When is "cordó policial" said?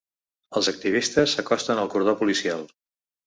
1.97-2.65